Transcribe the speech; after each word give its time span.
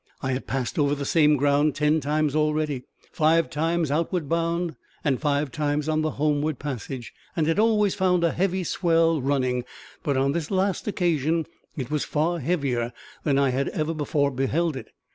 I 0.23 0.31
had 0.31 0.47
passed 0.47 0.79
over 0.79 0.95
the 0.95 1.05
same 1.05 1.35
ground 1.37 1.75
ten 1.75 1.99
times 1.99 2.35
already 2.35 2.85
five 3.11 3.51
times 3.51 3.91
outward 3.91 4.27
bound, 4.27 4.75
and 5.03 5.21
five 5.21 5.51
times 5.51 5.87
on 5.87 6.01
the 6.01 6.09
homeward 6.17 6.57
passage 6.57 7.13
and 7.35 7.45
had 7.45 7.59
always 7.59 7.93
found 7.93 8.23
a 8.23 8.31
heavy 8.31 8.63
swell 8.63 9.21
running, 9.21 9.63
but 10.01 10.17
on 10.17 10.31
this 10.31 10.49
last 10.49 10.87
occasion 10.87 11.45
it 11.77 11.91
was 11.91 12.03
far 12.03 12.39
heavier 12.39 12.93
than 13.23 13.37
I 13.37 13.51
had 13.51 13.69
ever 13.69 13.93
before 13.93 14.31
beheld 14.31 14.75
it. 14.75 14.87